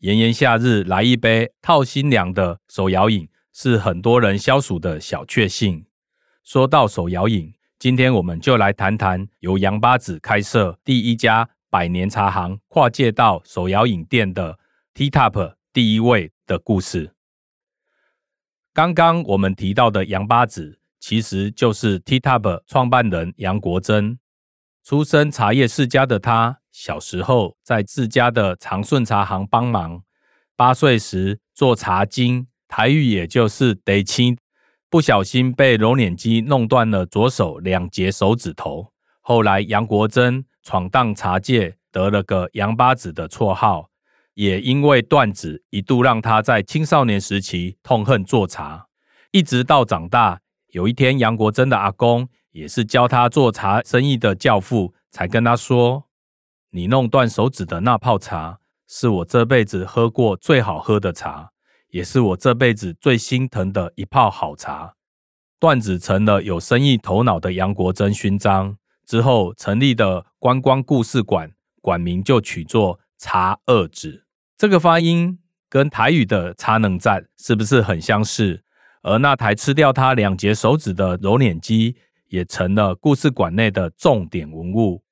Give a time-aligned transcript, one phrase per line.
[0.00, 5.84] 炎炎夏日来一杯套心凉的手摇饮，是很多人消暑的小确幸。
[6.42, 14.58] 说到手摇饮，今天我们就来谈谈由杨八子开设第一家百年茶行跨界到手摇饮店的
[14.94, 17.12] T-Top 第一位的故事。
[18.72, 24.18] 刚刚我们提到的杨八子，其实就是 T-Top 创办人杨国珍。
[24.82, 30.02] 出身茶叶世家的他，小时候在自家的长顺茶行帮忙。
[30.56, 34.36] 八岁时做茶经，台语也就是得亲，
[34.88, 38.92] 不小心被揉捻机弄断了左手两节手指头。
[39.20, 43.90] 后来杨国珍闯荡茶界，得了个杨八子的绰号。
[44.34, 48.86] 也因为断指，一度让他在青少年时期痛恨做茶。
[49.32, 56.04] 一直到长大，有一天杨国珍的阿公，也是教他做茶生意的教父，才跟他说
[56.70, 61.50] ：“你弄断手指的那泡茶，是我这辈子喝过最好喝的茶，
[61.90, 64.94] 也是我这辈子最心疼的一泡好茶。”
[65.60, 68.76] 断指成了有生意头脑的杨国珍勋章。
[69.06, 71.50] 之后成立的观光故事馆，
[71.82, 74.24] 馆名就取作“茶二指”。
[74.56, 78.62] 这个发音跟台语的“茶能赞”是不是很相似？
[79.02, 81.96] 而那台吃掉他两节手指的揉捻机。
[82.30, 85.02] 也成了故事馆内的重点文物。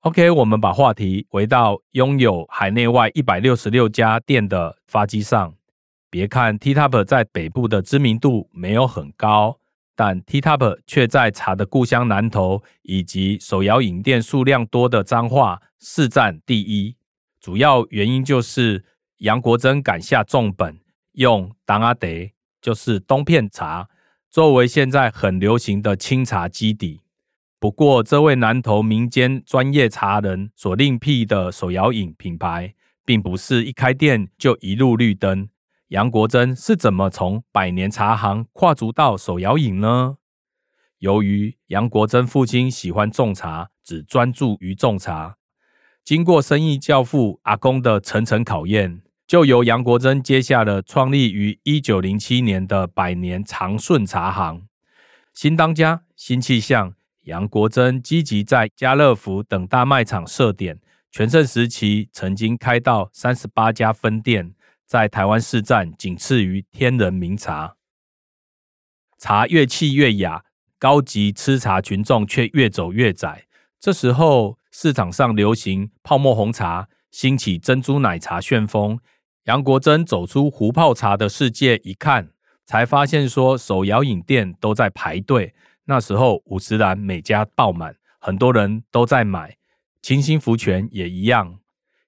[0.00, 5.54] OK，我们把话题回到拥有海内外一百六十六家店的发迹上。
[6.10, 9.58] 别看 T-Top 在北部的知名度没有很高，
[9.96, 16.96] 但 T-Top 却在茶的故乡南投以及手摇饮店数量多的彰化市占第一。
[17.40, 18.84] 主要原因就是
[19.18, 20.78] 杨国珍敢下重本，
[21.12, 22.06] 用当阿德，
[22.60, 23.88] 就是东片茶。
[24.34, 27.02] 作为现在很流行的清茶基底，
[27.60, 32.74] 不过这位南投民间专业茶人所另辟的手摇饮品牌，
[33.04, 35.48] 并不是一开店就一路绿灯。
[35.90, 40.16] 杨国珍是怎么从百年茶行跨足到手摇饮呢？
[40.98, 45.36] 由于杨国珍父亲喜欢种茶，只专注于种茶，
[46.02, 49.03] 经过生意教父阿公的层层考验。
[49.26, 54.66] 就由杨国珍接下了创立于一九零七年的百年长顺茶行。
[55.32, 56.94] 新当家，新气象。
[57.22, 60.78] 杨国珍积极在家乐福等大卖场设点，
[61.10, 64.54] 全盛时期曾经开到三十八家分店，
[64.86, 67.76] 在台湾市占仅次于天人茗茶。
[69.18, 70.44] 茶越沏越雅，
[70.78, 73.46] 高级吃茶群众却越走越窄。
[73.80, 79.00] 这时候市场上流行泡沫红茶，兴起珍珠奶茶旋风。
[79.44, 82.30] 杨国珍走出壶泡茶的世界，一看
[82.64, 85.54] 才发现说手摇饮店都在排队。
[85.84, 89.58] 那时候五十岚每家爆满，很多人都在买。
[90.00, 91.58] 清新福泉也一样。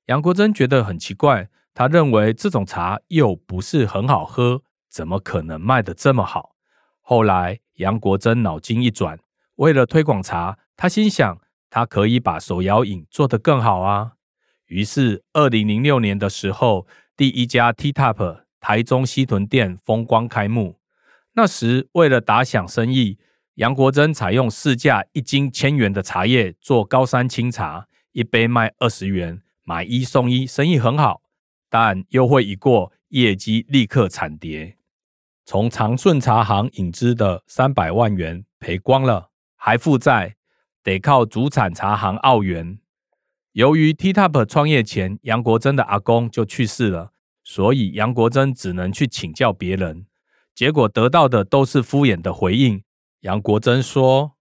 [0.06, 6.54] 杨国珍觉得很奇怪，他认为这种茶又不是很好喝，怎么可能卖得这么好？
[7.02, 9.18] 后来杨国珍脑筋一转，
[9.56, 14.12] 为了推广茶，他心想他可以把手摇饮做得更好啊。
[14.68, 16.86] 于是二零零六年的时候。
[17.16, 20.78] 第一家 T-Top 台中西屯店风光开幕。
[21.32, 23.18] 那时为了打响生意，
[23.54, 31.22] 杨国珍采用市价一斤千元的茶叶做高山青茶，一杯卖二十元，买一送一，生意很好。
[31.70, 34.76] 但优惠一过，业绩立刻惨跌，
[35.46, 40.36] 从长顺茶行引资的三百万元赔光了，还负债，
[40.82, 42.78] 得靠主产茶行澳元。
[43.56, 47.12] 由于 T-Top 创业前，杨国珍的阿公就去世了，
[47.42, 50.04] 所以杨国珍只能去请教别人，
[50.54, 52.82] 结果得到的都是敷衍的回应。
[53.20, 54.32] 杨国珍说：“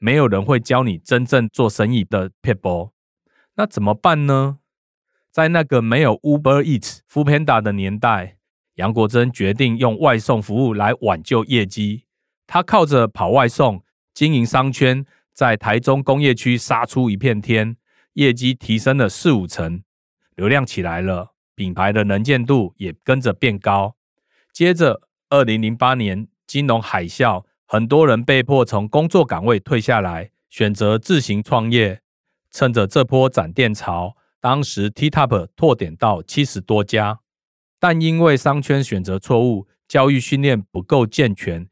[0.00, 2.92] 没有人会教你真正做生意的撇步，
[3.56, 4.60] 那怎么办呢？”
[5.30, 8.38] 在那个没有 Uber Eats、Foodpanda 的年代，
[8.76, 12.06] 杨国珍决定用外送服务来挽救业绩。
[12.46, 13.84] 他靠着跑外送
[14.14, 17.76] 经营商圈，在台中工业区杀出一片天。
[18.14, 19.82] 业绩提升了四五成，
[20.34, 23.96] 流量起来了，品牌的能见度也跟着变高。
[24.52, 32.00] 接着，二零零八年金融海啸，很多人被迫从工作岗位退下来，选择自行创业。
[32.50, 37.18] 趁着这波展店潮，当时 T-Top 拓点到七十多家。
[37.80, 41.68] 但因为商圈选择错误，教育训练不够健全，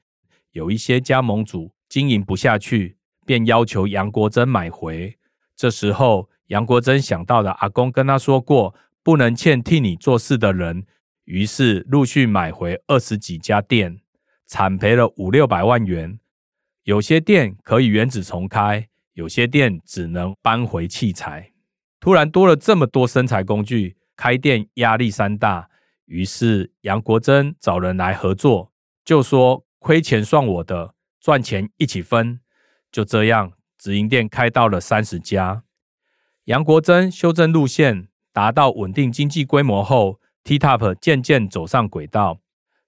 [0.51, 5.17] 有一些加盟主经营不下去，便要求杨国珍买回。
[5.55, 10.85] 这时候，杨国珍想到了阿公跟他说过，不能欠替你做事的人，
[11.25, 14.03] 于是陆续买回二十几家店，
[14.45, 16.21] 惨赔了五六百万元。
[16.85, 21.53] 有些店可以原址重开，有些店只能搬回器材。
[21.99, 25.71] 突然多了这么多生财工具，开店压力山大。
[26.05, 28.71] 于是杨国珍找人来合作，
[29.07, 32.41] 就说亏钱算我的，赚钱一起分。
[32.91, 35.63] 就这样，直营店开到了三十家。
[36.53, 42.41] 杨国珍修正路线，达到稳定经济规模后，T-Top 渐渐走上轨道。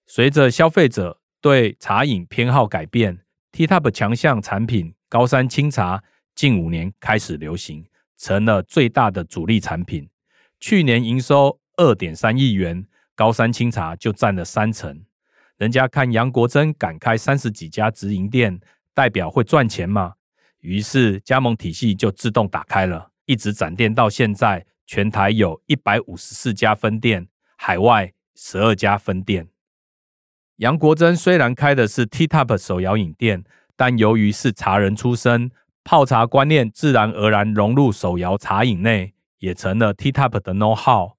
[0.05, 3.21] 随着消费者对茶饮偏好改变
[3.53, 7.87] ，T-Top 强项产品高山青茶近五年开始流行。
[8.19, 10.11] 成了最大的主力产品，
[10.61, 15.03] 去年营收二点三亿元，高山青茶就占了三成。
[15.57, 18.61] 人家看杨国珍敢开三十几家直营店，
[18.93, 20.13] 代表会赚钱嘛？
[20.61, 29.49] 于是加盟体系就自动打开了，一直展店到现在，全台有一百五十四家分店，海外十二家分店。
[30.57, 33.45] 杨国珍虽然开的是 T-Top 手摇饮店，
[33.75, 35.51] 但由于是茶人出身。
[35.87, 41.17] 泡茶观念自然而然融入手摇茶饮内，也成了 T-Top 的 know-how。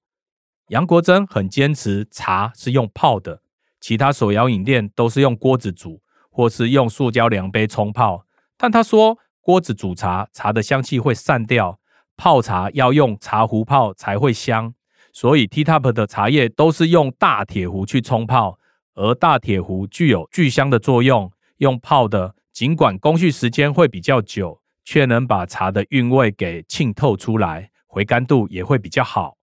[0.70, 3.42] 杨国珍很坚持茶是用泡的，
[3.80, 8.26] 其他手摇饮店都是用锅子煮，或是用塑胶量杯冲泡。
[8.56, 11.78] 但他说锅子煮茶，茶的香气会散掉；
[12.16, 14.74] 泡茶要用茶壶泡才会香。
[15.12, 18.58] 所以 T-Top 的茶叶都是用大铁壶去冲泡，
[18.94, 22.34] 而大铁壶具有聚香的作用，用泡的。
[22.52, 29.38] 尽管工序时间会比较久，却能把茶的韵味给浸透出来，回甘度也会比较好。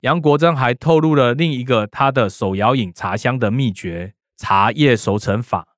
[0.00, 5.76] 杨国珍还透露了另一个他的手摇饮茶香的秘诀——茶叶熟成法。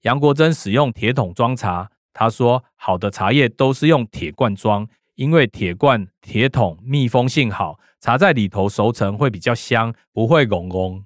[0.00, 11.04] 杨国珍使用铁桶装茶，他说好的茶叶都是用铁罐装，因为铁罐、铁桶密封性好，茶在里头熟成会比较香，不会拱拱。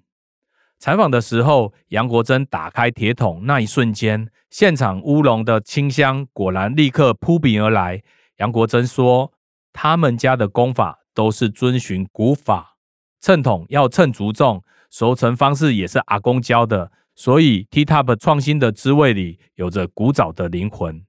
[0.78, 8.02] 采访的时候，杨国珍打开铁桶那一瞬间，现场乌龙的清香果然立刻扑鼻而来。
[8.36, 9.32] 杨国珍说
[9.72, 12.76] ：“他们家的工法都是遵循古法，
[13.20, 21.04] 秤桶要称足重，熟成方式也是阿公教的，所以 T-Top 创新的滋味里有着古早的灵魂。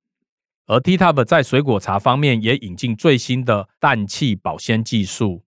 [0.65, 5.43] 而 T-Top 在水果茶方面也引进最新的氮气保鲜技术，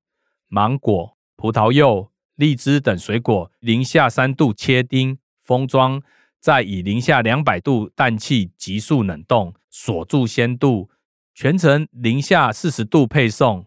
[0.46, 6.00] 芒果、葡萄柚。”荔枝等水果，零下三度切丁封装，
[6.40, 10.88] 再以零下两百度氮气急速冷冻锁住鲜度，
[11.34, 13.66] 全程零下四十度配送。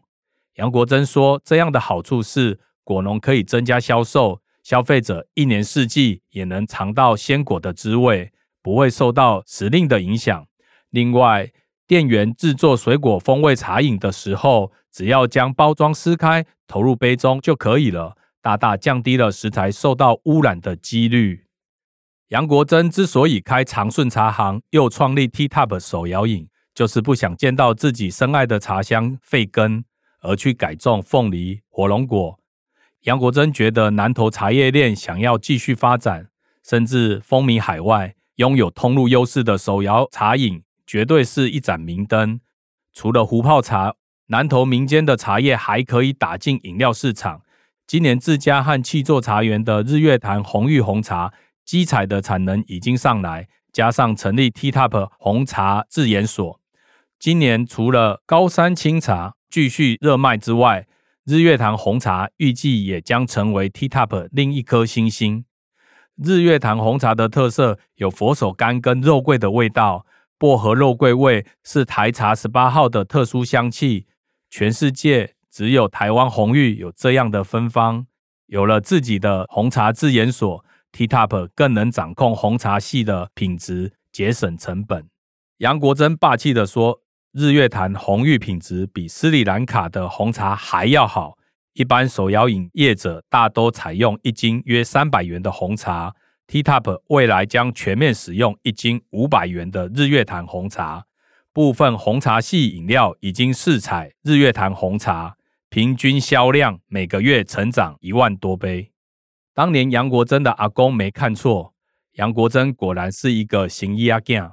[0.55, 8.31] 杨国珍说：“这样的好处是，果农可以增加销售，消费者一年四季也能尝到鲜果的滋味，
[8.61, 10.47] 不会受到时令的影响。
[10.89, 11.51] 另外，
[11.85, 21.45] 店员制作水果风味茶饮的时候，只要将包装撕开，投入杯中就可以了。”大大降低了食材受到污染的几率。
[22.27, 29.85] 杨国珍之所以开长顺茶行，又创立 T-Top 手摇饮，就是不想见到自己深爱的茶香废根，
[30.19, 32.37] 而去改种凤梨、火龙果。
[33.03, 36.29] 杨国珍觉得南投茶叶链想要继续发展，
[36.63, 42.39] 甚至风靡海外，拥有通路优势的手摇茶饮，绝对是一盏明灯。
[42.93, 43.95] 除了壶泡茶，
[44.27, 47.41] 南投民间的茶叶还可以打进饮料市场。
[47.85, 51.33] 今年自家和气作茶园的日月潭红玉红茶
[51.65, 56.57] 基采的产能已经上来，加上成立 T-Top 红茶自研所，
[57.19, 60.87] 今年除了高山青茶继续热卖之外，
[61.25, 65.45] 日月潭红茶预计也将成为 T-Top 另一颗新星。
[66.17, 70.05] 日月潭红茶的特色有佛手柑跟肉桂的味道，
[70.37, 74.05] 薄荷肉桂味是台茶十八号的特殊香气，
[74.49, 75.35] 全世界。
[75.49, 78.07] 只有台湾红玉有这样的芬芳，
[78.47, 85.07] 有了自己的红茶制研所，T-Top 更能掌控红茶系的品质，节省成本。
[85.59, 87.01] 杨国珍霸气地说
[87.33, 91.37] ：“日月潭红玉品质比斯里兰卡的红茶还要好。
[91.73, 96.13] 一般手摇饮业者大都采用一斤约三百元的红茶
[96.45, 101.05] ，T-Top 未来将全面使用一斤五百元的日月潭红茶。
[101.51, 105.35] 部分红茶系饮料已经试采日月潭红茶。”
[105.73, 108.91] 平均销量每个月成长一万多杯。
[109.55, 111.73] 当年杨国珍的阿公没看错，
[112.11, 114.51] 杨国珍果然是一个行医阿囝。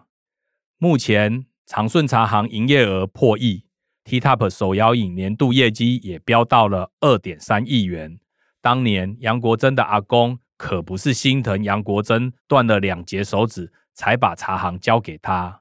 [0.78, 3.64] 目前长顺茶行营业额破亿
[4.02, 8.18] ，T-Top 手摇饮年度业绩也飙到了二点三亿元，
[8.60, 15.60] 当年杨国珍的阿公可不是心疼杨国珍断了两截手指，才把茶行交给他。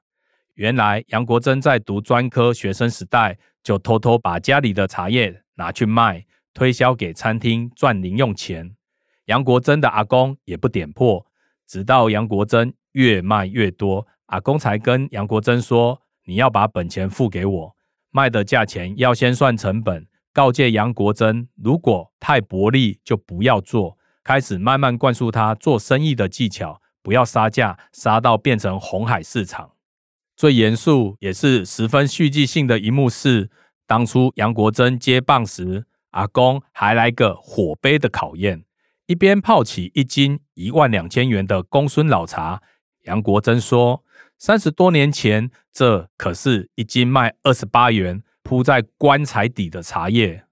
[0.55, 6.25] 原来杨国珍在读专科学生时代，就偷偷把家里的茶叶拿去卖，
[6.55, 8.75] 推销给餐厅赚零用钱。
[9.25, 11.23] 杨国珍的阿公也不点破，
[11.67, 17.75] 直到杨国珍越卖越多，阿公才跟杨国珍说：“你要把本钱付给我，
[18.12, 29.71] 卖的价钱要先算成本。”告诫杨国珍，如果太薄利就不要做，开始慢慢灌输他做生意的技巧，不要杀价，杀到变成红海市场。
[30.38, 33.50] 最严肃也是十分戏剧性的一幕是，
[33.88, 38.63] 当初杨国珍接棒时，阿公还来个火杯的考验，
[39.07, 42.62] 一边泡起一斤一万两千元的公孙老茶。
[43.05, 44.03] 杨国珍说
[44.41, 50.46] ：“三十多年前，这可是一斤卖二十八元，铺在棺材底的茶叶。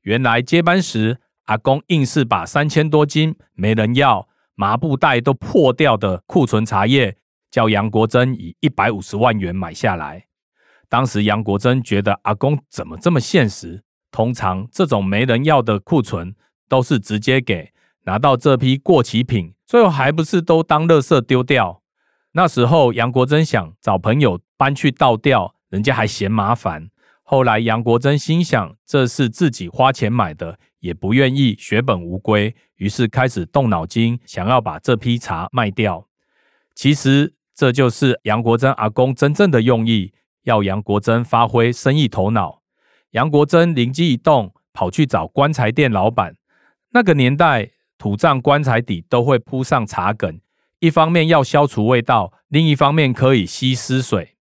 [0.00, 7.18] 原来接班时，阿公硬是把三千多斤没人要、麻布袋都破掉的库存茶叶。”
[7.50, 10.26] 叫杨国珍以一百五十万元买下来。
[10.86, 13.82] 当时杨国珍觉得阿公怎么这么现实？
[14.10, 16.34] 通常这种没人要的库存
[16.68, 17.72] 都是直接给，
[18.04, 21.77] 拿到这批过期品，最后还不是都当垃圾丢掉？
[22.32, 26.90] 那时候杨国珍想找朋友搬去倒掉，人家还嫌麻烦。
[27.22, 36.06] 后来杨国珍心想，这是自己花钱买的，也不愿意血本无归，于是开始动脑筋，想要把这批茶卖掉。
[36.74, 37.34] 其实。
[37.58, 40.12] 这就是杨国珍阿公真正的用意，
[40.44, 42.62] 要杨国珍发挥生意头脑。
[43.10, 46.36] 杨国珍灵机一动，跑去找棺材店老板。
[46.92, 50.38] 那个年代，土葬棺材底都会铺上茶梗，
[50.80, 54.36] 一方面要消除味道，另一方面可以吸湿水。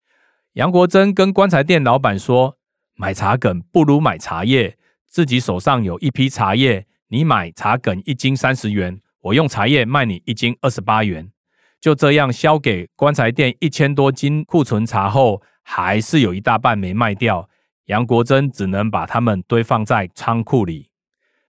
[0.52, 2.58] 杨国珍跟棺材店老板说
[2.94, 4.76] ：“买茶梗不如买茶叶，
[5.06, 11.30] 自己手上有一批茶叶，你买茶梗一斤三十元，我用茶叶卖你一斤二十八元。”
[11.80, 17.48] 就这样销给棺材店一千多斤库存茶后，还是有一大半没卖掉。
[17.86, 20.90] 杨国珍只能把它们堆放在仓库里。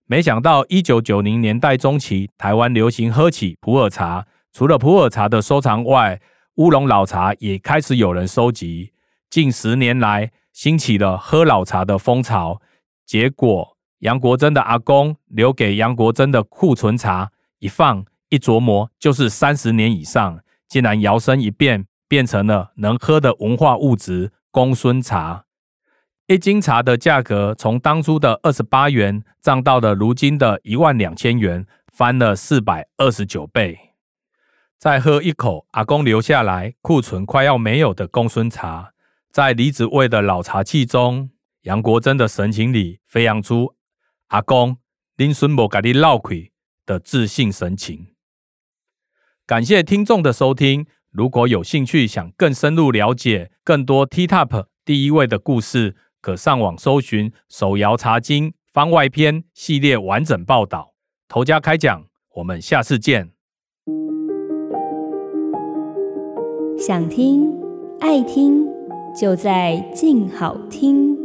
[0.06, 6.20] 没想到一九九零年代中期，台湾流行喝起普洱茶，除了普洱茶的收藏外，
[6.54, 8.92] 乌龙老茶也开始有人收集。
[9.30, 12.60] 近十年来，兴起了喝老茶的风潮。
[13.06, 18.04] 结果，杨国珍的阿公留给杨国珍的库存茶一放。
[18.30, 25.44] 一琢磨就是三十年以上，竟然摇身一变，变成了能喝的文化物质——公孙茶。
[26.26, 33.87] 一斤茶的价格从当初的二十八元涨到了如今的一万两千元，翻了四百二十九倍。
[34.78, 38.92] 再喝一口阿公留下来库存快要没有的公孙茶，
[39.32, 41.30] 在李子味的老茶器中，
[41.62, 43.74] 杨国珍的神情里飞扬出
[44.28, 44.78] 阿公
[45.16, 46.52] 恁孙无甲你闹亏
[46.86, 48.06] 的自信神情。
[49.44, 50.86] 感谢听众的收听。
[51.10, 60.94] 如果有兴趣想更深入了解更多 T-TOP 第一位的故事，可上网搜寻《手摇茶经》番外篇系列完整报道。
[61.26, 62.04] 头家开讲，
[62.34, 63.37] 我们下次见。
[66.78, 67.52] 想听
[67.98, 68.64] 爱听，
[69.20, 71.17] 就在静好听。